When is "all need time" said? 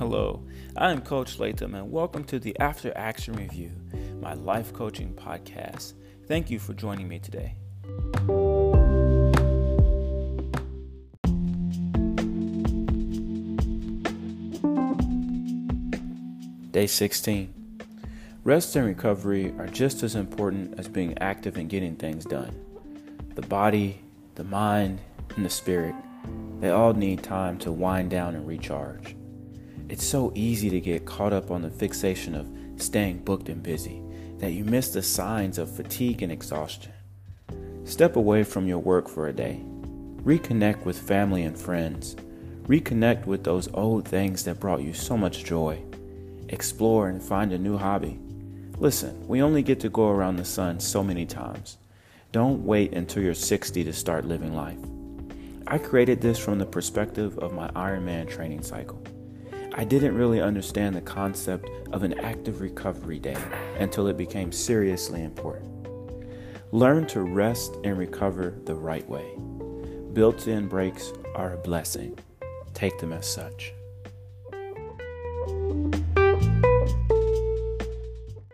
26.70-27.58